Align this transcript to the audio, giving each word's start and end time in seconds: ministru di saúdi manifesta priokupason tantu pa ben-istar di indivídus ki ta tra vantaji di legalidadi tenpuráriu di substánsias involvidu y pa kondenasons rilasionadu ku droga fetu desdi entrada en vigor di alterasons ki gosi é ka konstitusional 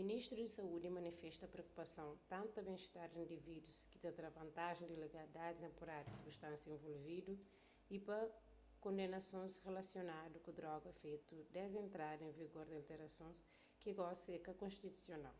ministru 0.00 0.34
di 0.40 0.48
saúdi 0.56 0.88
manifesta 0.98 1.46
priokupason 1.54 2.10
tantu 2.32 2.50
pa 2.52 2.64
ben-istar 2.68 3.08
di 3.10 3.18
indivídus 3.24 3.78
ki 3.90 3.96
ta 4.02 4.10
tra 4.18 4.28
vantaji 4.40 4.82
di 4.88 4.96
legalidadi 5.04 5.60
tenpuráriu 5.64 6.06
di 6.10 6.16
substánsias 6.18 6.70
involvidu 6.76 7.34
y 7.96 7.96
pa 8.06 8.18
kondenasons 8.84 9.52
rilasionadu 9.66 10.36
ku 10.44 10.50
droga 10.60 10.90
fetu 11.02 11.36
desdi 11.56 11.76
entrada 11.84 12.22
en 12.26 12.38
vigor 12.42 12.66
di 12.68 12.76
alterasons 12.80 13.38
ki 13.80 13.90
gosi 14.00 14.30
é 14.38 14.40
ka 14.46 14.52
konstitusional 14.62 15.36